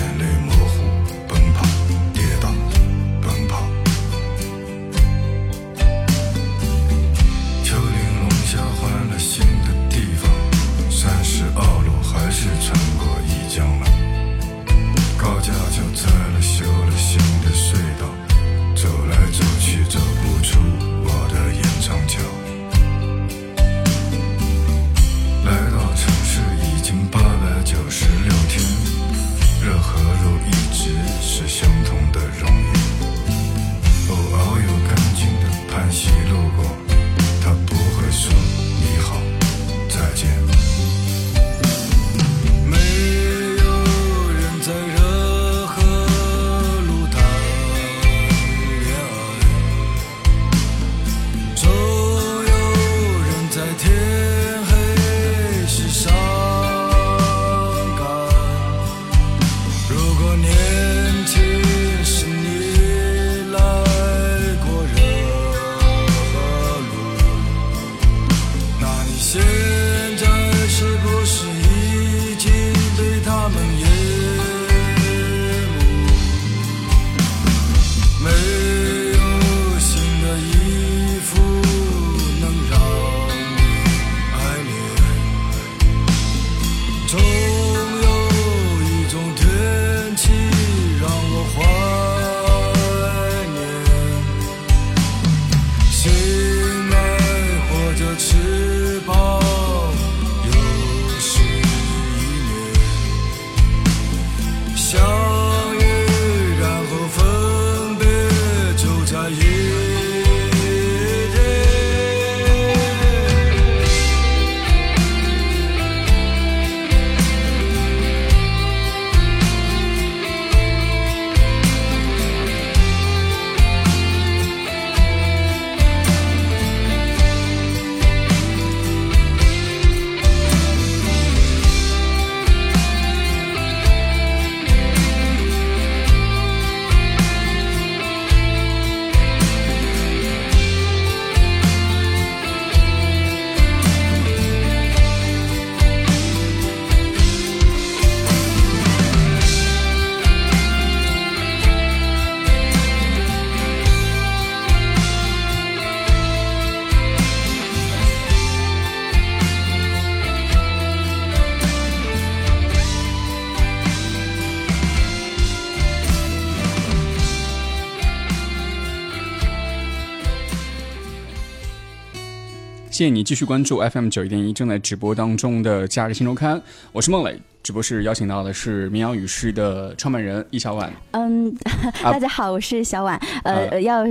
[172.97, 176.59] 谢谢你继续关注 FM 九一点一正在直播当中的假日新周刊，
[176.93, 180.91] 我是孟磊，直播室邀请到的是民谣语诗的创办人易小婉。
[181.11, 181.55] 嗯，
[182.03, 183.21] 大家好，我是小婉。
[183.45, 184.03] 呃，要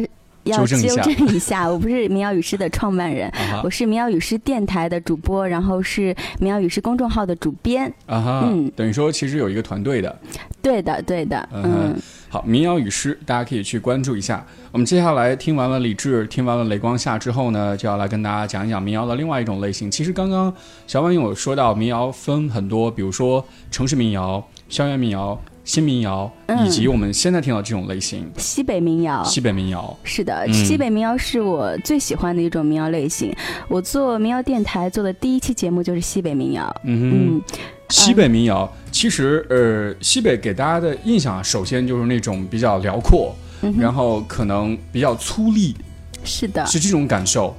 [0.45, 7.91] 要纠正一下我不是民谣与诗的创办人，啊 我是民谣与诗电台的主播，然后是民谣与诗公众号的主编。
[8.05, 10.19] 啊哈，嗯等于说其实有一个团队的。
[10.61, 14.43] 对的，对的，嗯嗯，好，民谣与诗，大家可以去关注一下。
[14.71, 19.91] 我们接下来听完了李志，听完了雷光夏之后呢，就要来跟大家讲一讲民谣的另外一种类型。
[19.91, 20.51] 其实刚刚
[20.87, 29.23] 小婉有说到，民谣分很多，比如说城市民谣、校园民谣、新民谣，嗯以及我们现在听到这种类型西北民谣。
[29.23, 29.97] 西北民谣。
[30.03, 33.35] 是的，嗯西北民谣是我最喜欢的一种民谣类型。
[33.67, 36.73] 我做民谣电台做的第一期节目就是西北民谣。
[36.83, 37.41] 嗯哼，嗯，
[37.89, 45.73] 西北民谣其实呃，西北给大家的印象啊，首先就是那种比较辽阔，嗯然后可能比较粗粝，
[46.23, 47.55] 是的，是这种感受。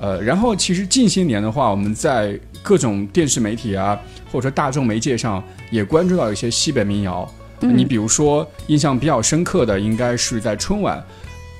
[0.00, 3.96] 呃，然后其实近些年的话，我们在各种电视媒体啊，
[4.30, 7.32] 或者说大众媒介上，也关注到一些西北民谣。
[7.64, 7.76] 嗯。
[7.76, 11.02] 你比如说，印象比较深刻的，应该是在春晚，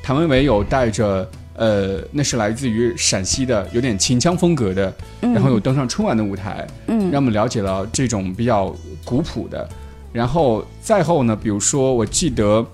[0.02, 5.32] 谭维维有带着呃，那是来自于陕西的，有点秦腔风格的，嗯。
[5.32, 7.10] 然后有登上春晚的舞台，嗯。
[7.10, 9.68] 让我们了解了这种比较古朴的。
[10.12, 12.64] 然后再后呢，比如说，我记得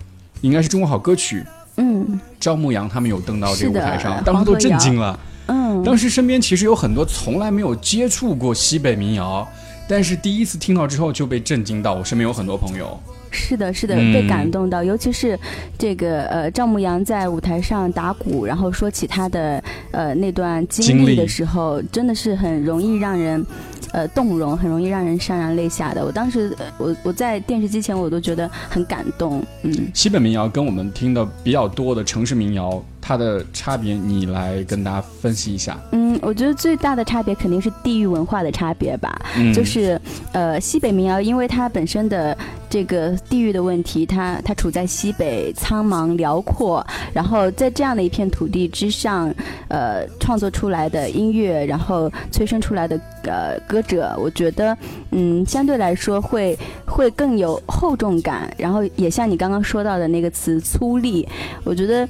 [0.43, 1.45] 应该是中国好歌曲，
[1.77, 2.21] 嗯。
[2.39, 5.19] 赵牧阳他们有登到这个舞台上，当时都震惊了。
[5.47, 9.47] 嗯，当时身边其实有很多从来没有接触过西北民谣，
[9.89, 11.93] 但是第一次听到之后就被震惊到。
[11.95, 12.99] 我身边有很多朋友，
[13.31, 15.39] 是的，是的，嗯被感动到，尤其是
[15.79, 19.63] 这个呃赵牧阳在舞台上打鼓，然后说起他的
[19.93, 23.45] 呃那段经历的时候，真的是很容易让人
[23.93, 26.05] 呃动容，很容易让人潸然泪下的。
[26.05, 29.73] 我当时呃我我在电视机前我都觉得很感动，嗯。
[29.95, 35.79] 西北民谣跟我们听的比较多的城市民谣，它的差别你来跟大家分析一下。
[35.93, 39.21] 嗯，我觉得最大的差别肯定是地域文化的差别吧。
[39.37, 40.01] 嗯，就是
[40.33, 42.37] 呃，西北民谣，因为它本身的
[42.69, 49.33] 这个地域的问题，它它处在西北，苍茫辽阔，然后在这样的一片土地之上，
[49.69, 54.77] 呃，创作出来的音乐，然后催生出来的呃歌者，我觉得
[55.11, 61.27] 嗯，相对来说会会更有厚重感，然后也像你刚刚说到的那个词粗粝，
[61.65, 62.09] 我觉得。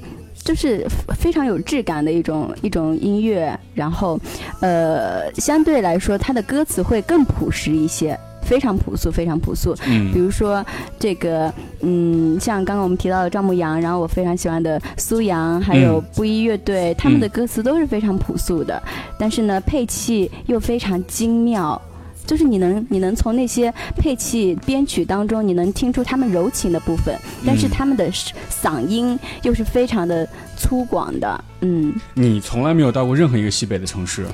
[0.51, 0.85] 就是
[1.17, 4.19] 非常有质感的一种一种音乐，然后，
[4.61, 9.75] 呃，相对来说，它的歌词会更朴实一些，非常朴素，非常朴素。
[9.75, 10.67] 比嗯如说
[10.99, 18.83] 这个，嗯，像刚刚我们提到的赵牧阳，然后我非常喜欢的苏阳，还有嗯布衣乐队，他们的歌词都是非常朴素的，
[19.17, 21.81] 但是呢，配器又非常精妙。
[22.27, 34.27] 就是你能，你能从那些配器编曲当中，你能听出他们柔情的部分，但是嗯他们的嗓音又是非常的粗犷的，嗯，你从来没有到过任何一个西北的城市，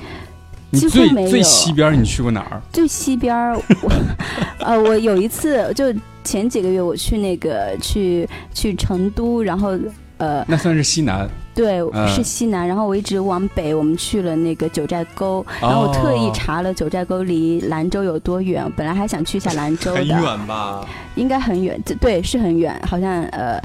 [0.69, 2.61] 你几乎最最西边你去过哪儿？
[2.71, 3.91] 最西边儿，我
[4.59, 5.85] 呃，我有一次就
[6.23, 9.77] 前几个月我去那个去去成都，然后
[10.17, 11.27] 呃，那算是西南。
[11.57, 20.85] 对，嗯是西南，然后我一直往北，我们去了那个九寨沟，然后我特意哦查了九寨沟离兰州有多远，本来还想去一下兰州的，很远吧？
[21.15, 23.59] 应该很远，对，是很远，好像呃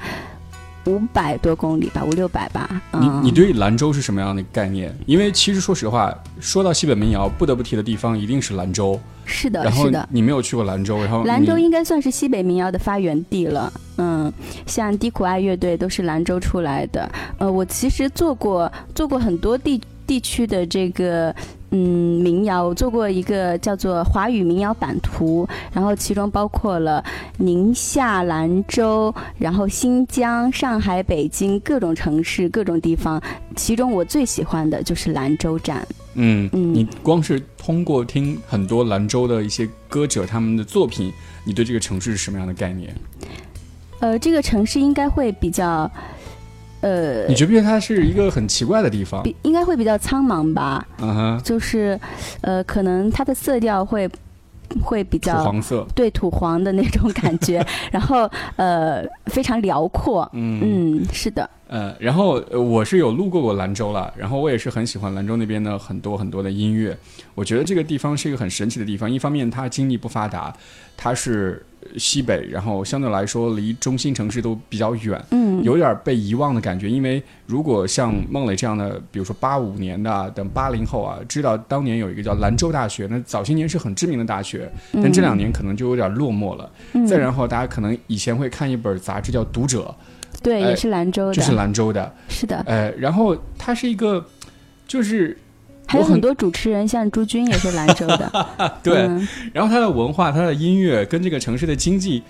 [0.86, 4.96] 五百多公里吧，五六百吧，你嗯，你对兰州是什么样的概念？
[5.04, 8.98] 因为其实说实话，说到西北民谣，不得不提的地方一定是兰州。
[9.24, 10.08] 是的，是的。
[10.10, 14.32] 你没有去过兰州，然后兰州应该算是西北民谣的发源地了，嗯，
[14.66, 17.10] 像低苦爱乐队都是兰州出来的。
[17.38, 21.34] 呃，我其实做过做过很多地地区的这个
[21.70, 27.02] 嗯民谣，我做过一个叫做华语民谣版图，然后其中包括了
[27.38, 33.22] 宁夏、兰州，然后新疆、上海、北京各种城市、各种地方，
[33.56, 35.86] 其中我最喜欢的就是兰州站。
[36.14, 41.12] 嗯，嗯你光是通过听很多兰州的一些歌者他们的作品，
[41.44, 42.94] 你对这个城市是什么样的概念？
[44.00, 45.90] 呃，这个城市应该会比较。
[46.80, 49.22] 呃，你觉不觉得它是一个很奇怪的地方？
[49.22, 51.96] 比应该会比较苍茫吧，嗯哼，就是，
[52.40, 54.10] 呃，可能它的色调会
[54.82, 55.86] 会比土较黄色。
[55.94, 66.94] 对土黄的那种感觉， 然后呃非常辽阔，嗯嗯，是的，呃，然后呃我是有路过过兰州了，然后我也是很喜欢兰州那边的很多很多的音乐。
[67.34, 70.54] 我觉得这个地方是一个很神奇的地方，一方面它经济不发达，
[70.98, 71.64] 它是
[71.96, 76.90] 西北，然后相对来说离中心城市都比较远，嗯，有点儿被遗忘的感觉。
[76.90, 86.70] 因为如果像孟磊这样的，比如说八五年的啊等八零后啊，知道当年有一个叫兰州大学，那早些年是很知名的大学，但这两年可能就有点落寞了。
[86.92, 89.94] 嗯再然后，大家可能以前会看一本杂志叫《读者
[90.42, 94.24] 对，哎也是兰州》，的，就是兰州的，是的，呃，然后他是一个，
[94.86, 95.36] 就是
[95.86, 98.48] 很还有很多主持人，像朱军也是兰州的，
[98.82, 99.28] 对，嗯。
[99.52, 102.22] 然后他的文化、他的音乐跟这个城市的经济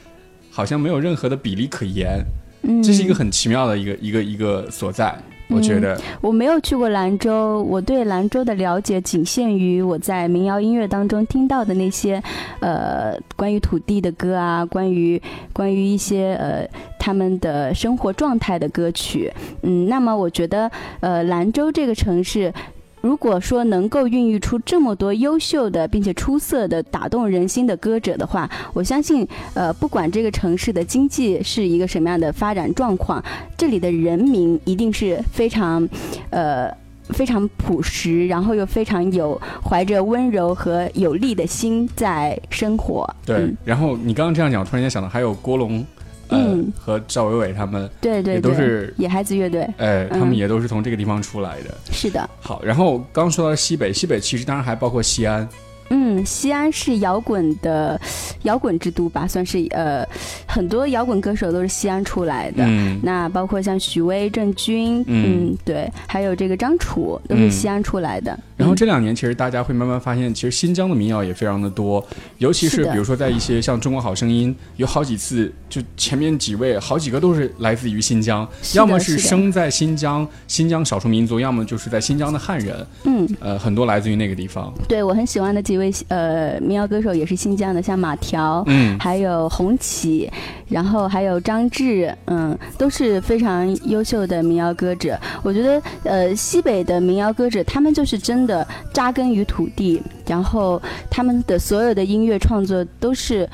[0.50, 2.22] 好像没有任何的比例可言，
[2.62, 5.14] 嗯，这是一个很奇妙的一个一个一个所在。
[5.48, 6.00] 我觉得。
[6.22, 12.22] 我没有去过兰州，我对兰州的了解仅限于我在民谣音乐当中听到的那些，
[12.60, 15.20] 呃，关于土地的歌啊，关于
[15.52, 16.66] 关于一些呃
[17.02, 19.28] 他们的生活状态的歌曲。
[19.62, 22.54] 嗯，那么我觉得，呃，兰州这个城市。
[23.00, 33.20] 如果说能够孕育出这么多优秀的并且出色的打动人心的歌者的话，我相信，呃，不管这个城市的经济是一个什么样的发展状况，
[33.58, 35.88] 这里的人民一定是非常，
[36.30, 36.72] 呃，
[37.08, 39.36] 非常朴实，然后又非常有
[39.68, 43.04] 怀着温柔和有力的心在生活。
[43.26, 45.84] 对，然后你刚刚这样讲，我突然间想到还有郭龙。
[46.32, 51.74] 嗯，和赵伟伟他们，对对，也都是野孩子乐队，哎，他们也都是从这个地方出来的。
[51.90, 52.28] 是的。
[52.40, 55.48] 好，然后刚说到西北，西北其实当然还包括西安。
[55.94, 58.00] 嗯，西安是摇滚的
[58.44, 60.06] 摇滚之都吧，算是呃，
[60.46, 62.64] 很多摇滚歌手都是西安出来的。
[62.66, 68.38] 嗯，那包括像许巍、郑钧，嗯，对，还有这个张楚，都是西安出来的。
[68.62, 72.04] 然后这两年，其实大家会慢慢发现，其实新疆的民谣也非常的多，
[72.38, 82.86] 尤其是比如说在一些像《中国好声音》，有好几次就前面几位好几个都是来自于新疆，要么是生在新疆新疆少数民族，要么就是在新疆的汉人。
[83.04, 84.72] 嗯，呃，很多来自于那个地方。
[84.88, 85.92] 对我很喜欢的几位。
[86.08, 90.30] 呃，民谣歌手也是新疆的，像马条，嗯，还有红旗，
[90.68, 95.18] 然后还有张志，嗯，都是非常优秀的民谣歌者。
[95.42, 98.51] 我觉得，呃，西北的民谣歌者，他们就是真的
[98.92, 100.80] 扎根于土地，然后
[101.10, 103.48] 他们的所有的音乐创作都是，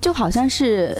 [0.00, 0.96] 就好像是，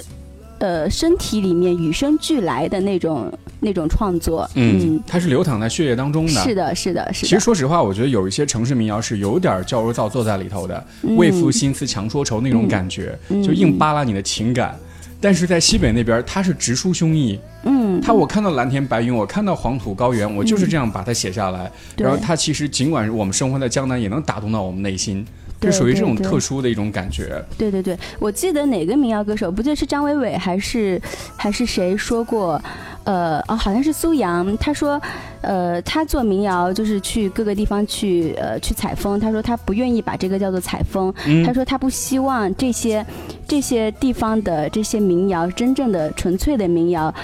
[0.59, 3.33] 呃，身体里面与生俱来的那种。
[3.61, 6.33] 那种创作，嗯，它是流淌在血液当中的。
[6.33, 7.27] 是的，是的，是的。
[7.27, 14.79] 其实说实话，我觉得有一些城市民谣是有点矫揉造作在里头的，为赋新词强说愁那种感觉，就硬扒拉你的情感。
[15.25, 17.39] 但是在西北那边，它是直抒胸臆。
[17.63, 21.73] 嗯，他我看到蓝天白云，我看到黄土高原，我就是这样把它写下来。
[21.97, 25.25] 然后它其实尽管我们生活在江南，也能打动到我们内心。
[25.71, 27.43] 是属于这种特殊的一种感觉。
[27.57, 31.01] 对对对，我记得哪个民谣歌手，不记得是张伟伟还是
[31.37, 32.61] 还是谁说过，
[33.05, 35.01] 呃，哦，好像是苏阳，他说，
[35.41, 39.19] 呃，他做民谣就是去各个地方去，呃，去采风。
[39.19, 41.13] 他说他不愿意把这个叫做采风，
[41.45, 43.05] 他说他不希望这些
[43.47, 47.15] 这些地方的这些民谣，真正的纯粹的民谣。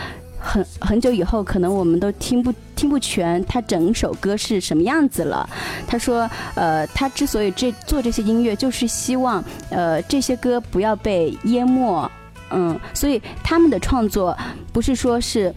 [0.41, 5.49] 很很久以后，可能我们都听不听不全他整首歌是什么样子了。
[5.87, 12.11] 他说，呃，他之所以这做这些音乐，就是希望，呃，这些歌不要被淹没，
[12.51, 14.37] 嗯，所以他们的创作
[14.73, 15.55] 不是说是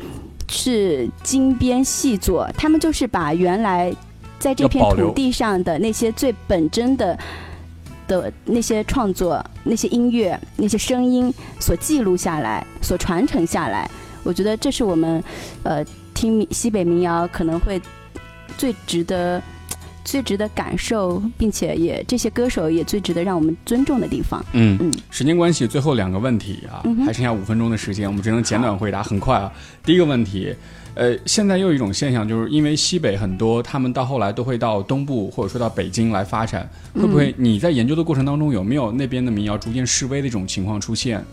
[0.49, 3.91] 是精编细作，他们就是把原来
[4.38, 7.17] 在这片土地上的那些最本真的
[8.05, 13.89] 的那些创作、那些音乐、那些声音所记录下来，所传承下来。
[14.24, 15.24] 我觉得这是我们，
[15.63, 17.82] 呃，听西北民谣可能会
[18.57, 19.41] 最值得、
[20.03, 24.43] 最值得感受，并且也这些歌手也最值得让我们尊重的地方。
[24.53, 24.91] 嗯嗯。
[25.09, 29.51] 时间关系，最后两个问题啊，还剩下五分钟的时间，我们只能简短回答，很快啊。
[29.84, 30.55] 第一个问题，
[30.95, 41.24] 呃，现在又有一种现象，就是因为西北很多，他们到后来都会到东部或者说到北京来发展，会不会你在研究的过程当中有没有那边的民谣逐渐式微的一种情况出现？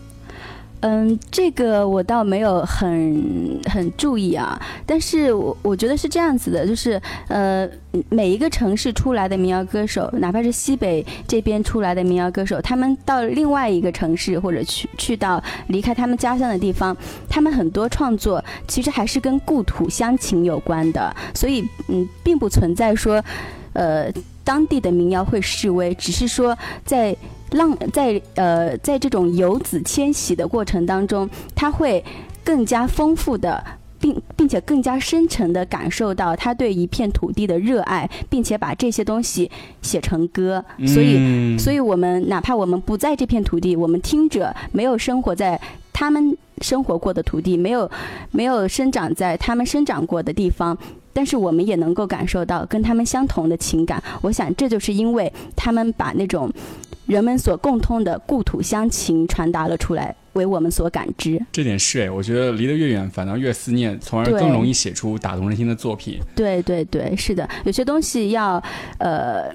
[0.81, 7.69] 嗯，这个我倒没有很很注意啊，但是我我觉得是这样子的，就是呃，
[8.09, 16.97] 每一个城市出来的民谣歌手，哪怕是西北这边出来的民谣歌手，他们到另外一个城市或者去去到离开他们家乡的地方，
[17.29, 23.23] 他们很多创作其实还是跟故土乡情有关的，所以嗯，并不存在说，
[23.73, 24.11] 呃，
[24.43, 27.15] 当地的民谣会示威，只是说在。
[27.51, 32.03] 浪在呃，在这种游子迁徙的过程当中，他会
[32.43, 33.61] 更加丰富的，
[33.99, 40.63] 并并且更加深沉的感受到他对一片土地的热爱，并且把这些东西写成歌。
[40.87, 45.59] 所以，所以我们哪怕我们不在这片土地，我们听着没有生活在
[45.91, 47.89] 他们生活过的土地，没有
[48.31, 50.77] 没有生长在他们生长过的地方，
[51.11, 54.01] 但是我们也能够感受到跟他们相同的情感。
[54.21, 56.49] 我想，这就是因为他们把那种。
[57.11, 61.37] 人们所共通的故土乡情传达了出来，为我们所感知。
[61.51, 66.21] 这点是哎，我觉得离得越远，反倒越思念，从而更容易写出打动人心的作品。
[66.33, 68.63] 对对对，是的，有些东西要，
[68.97, 69.53] 呃，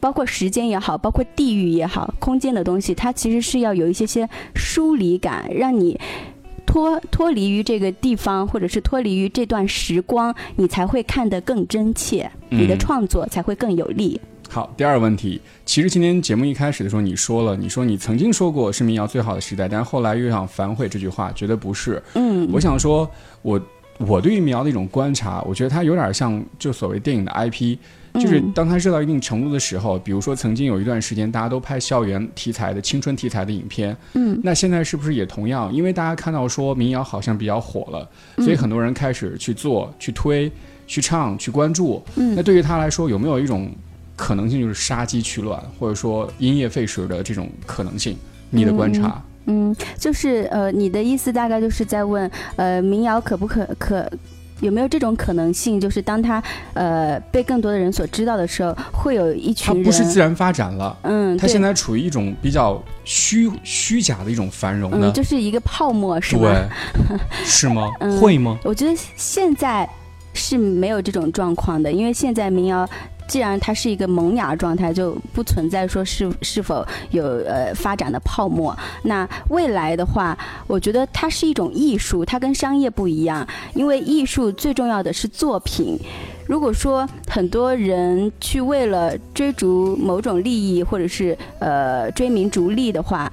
[0.00, 6.00] 包括时间也好，包括地域也好，空间的东西，它其实是要有一些些疏离感，让你
[6.64, 14.18] 脱脱离于这个地方，或者是脱离于这段时光，你才会看得更真切，你的创作才会更有力。
[14.54, 22.00] 好，第二个问题，其实今天节目一开始的时候你说了，你说你曾经说过是民谣最好的时代，但是后来又想反悔这句话，觉得不是。
[22.14, 23.10] 嗯，我想说，
[23.42, 23.60] 我
[23.98, 27.76] 我对于民谣的一种观察，我觉得它有点像就所谓电影的 IP，
[28.14, 35.74] 就是当它热到一定程度的时候，比如说曾经有一段时间大家都拍校园题材的青春题材的影片，嗯，那现在是不是也同样？
[35.74, 40.48] 因为大家看到说民谣好像比较火了，所以很多人开始去做、去推、
[40.86, 42.00] 去唱、去关注。
[42.14, 43.68] 嗯，那对于他来说，有没有一种
[44.16, 48.16] 可能性，就是杀鸡取卵，或者说因噎废食的这种可能性？
[48.50, 49.20] 你的观察？
[49.46, 54.08] 嗯，就是呃，你的意思大概就是在问，呃，民谣可不可可
[54.60, 55.80] 有没有这种可能性？
[55.80, 56.42] 就是当他
[56.72, 66.42] 呃被更多的人所知道的时候，会有一群人，它不是自然发展了，嗯，它现在处于一种比较虚虚假的一种繁荣的，就是一个泡沫，是吗？
[66.42, 67.90] 对， 是吗？
[68.00, 68.58] 嗯、会吗？
[68.62, 69.86] 我觉得现在
[70.32, 72.88] 是没有这种状况的，因为现在民谣。
[73.26, 78.76] 既然它是一个萌芽状态，就不存在说是是否有呃发展的泡沫。
[79.02, 83.46] 那未来的话，我觉得它是一种艺术，它跟商业不一样。
[83.74, 85.98] 因为艺术最重要的是作品。
[86.46, 93.32] 如果说很多人去为了追逐某种利益，或者是呃追名逐利的话，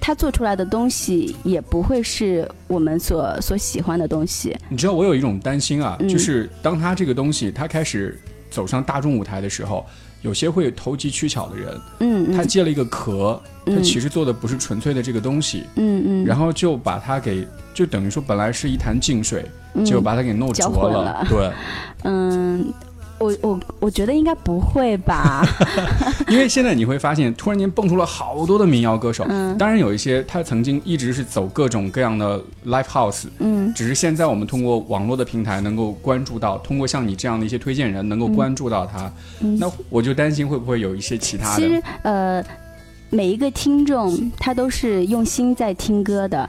[0.00, 4.56] 他做出来的东西也不会是我们所所喜欢的东西。
[4.68, 8.20] 你知道，我有一种担心啊，就是当他这个东西他开始。
[8.52, 9.84] 走上大众舞台的时候，
[10.20, 17.44] 有些会投机取巧的人，嗯，他借了一个壳，他其实做的不是纯粹的这个东西，嗯嗯，然后就把它给，
[17.74, 19.44] 就等于说本来是一潭净水，
[19.84, 21.50] 结果把它给弄浊了，对，
[22.04, 22.72] 嗯。
[23.22, 25.46] 我我我觉得应该不会吧，
[26.28, 29.24] 因为现在你会发现，突然间蹦出了好多的民谣歌手。
[29.28, 33.26] 嗯，当然有一些他曾经一直是走各种各样的 live house。
[33.38, 39.12] 嗯，只是现在我们通过网络的平台能够关注到，通过像你这样的一些推荐人能够关注到他。
[39.38, 41.60] 那我就担心会不会有一些其他的。
[41.60, 42.44] 其实呃，
[43.10, 46.48] 每一个听众他都是用心在听歌的。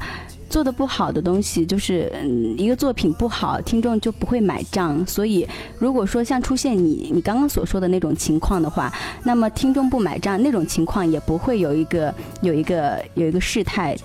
[0.53, 5.03] 做的不好的东西，就是嗯，一个作品不好，听众就不会买账。
[5.07, 5.47] 所以，
[5.79, 8.93] 如果说像出现你你刚刚所说的那种情况的话，
[9.23, 13.97] 那么听众不买账，那种情况也不会有一个有一个有一个事态，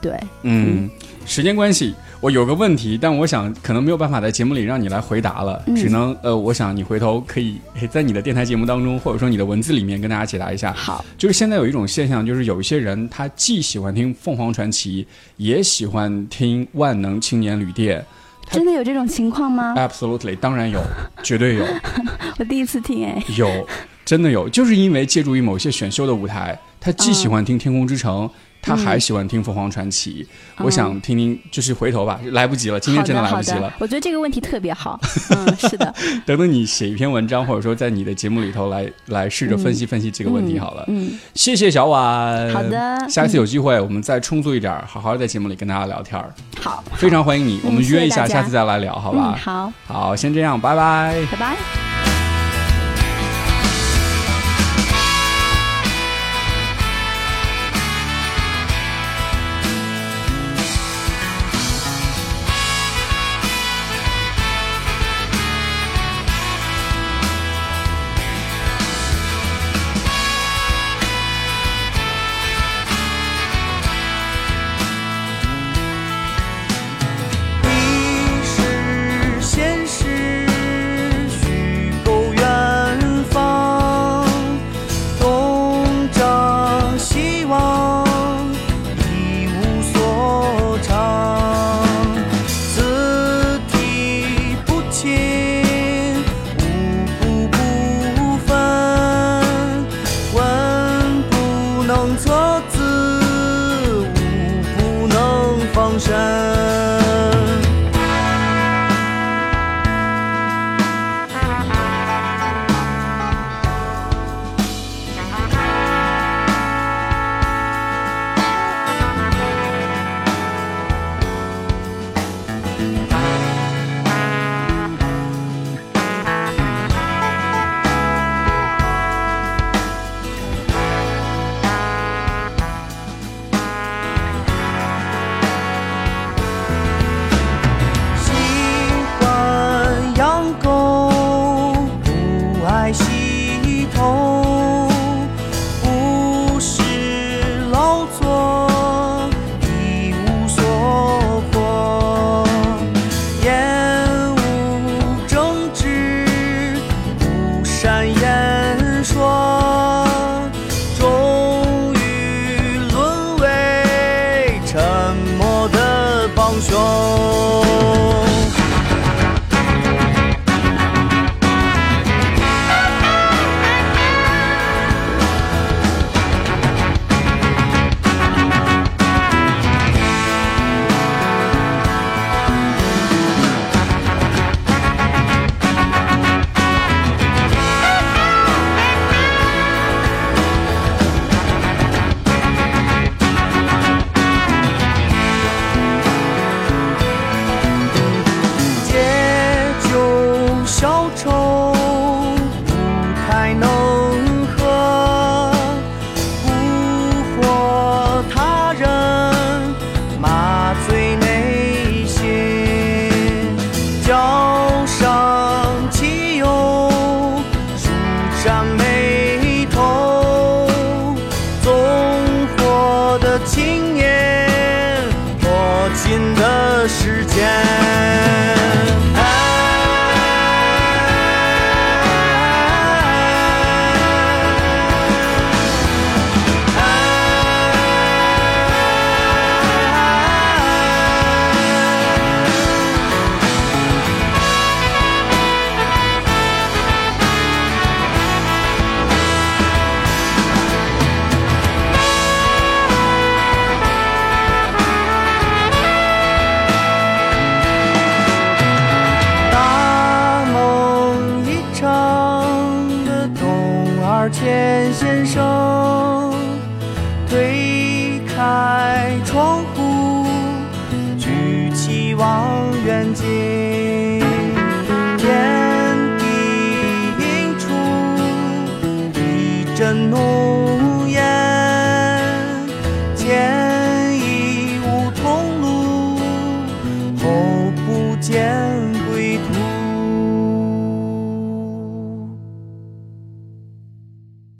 [0.00, 0.88] 对，嗯，
[1.26, 1.92] 时间关系。
[2.20, 7.56] 我有个问题，但我想可能没有办法在节目里让你来回答了，只能呃，我想你回头可以
[7.90, 10.72] 在你的电台节目当中，或者说你的文字里面跟大家解答一下。
[10.72, 15.06] 好，就是现在有一种现象，就是有一些人他既喜欢听凤凰传奇，
[15.36, 18.04] 也喜欢听万能青年旅店。
[18.50, 20.80] 真的有这种情况吗？Absolutely，当然有，
[21.22, 21.64] 绝对有。
[22.38, 23.22] 我第一次听哎。
[23.36, 23.66] 有，
[24.04, 28.28] 真的有，就是因为借助于某些选秀的舞台，他既喜欢听天空之城。
[28.66, 30.26] 他还喜欢听凤凰传奇，
[30.58, 33.72] 我想听听，就是回头吧，来不及了，今天真的来不及了。
[33.78, 34.98] 我觉得这个问题特别好，
[35.30, 35.94] 嗯，是的。
[36.26, 40.84] 等等你写一篇文章，或者说在你的节目里头来来试着分析分析这个问题好了。
[40.88, 42.52] 嗯，谢谢小婉。
[42.52, 46.20] 好的，下一次有机会我们再充足一点，好好在节目里跟大家聊天
[46.60, 49.38] 好，非常欢迎你，我们约一下，下次再来聊，好吧？
[49.40, 51.95] 好，好，先这样，拜拜，拜拜。